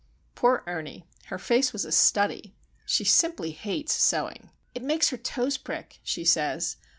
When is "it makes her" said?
4.73-5.17